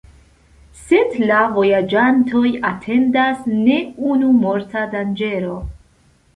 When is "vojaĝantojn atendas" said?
1.57-3.47